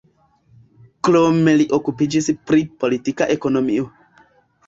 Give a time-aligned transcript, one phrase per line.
[1.07, 3.87] Krome li okupiĝis pri politika ekonomio.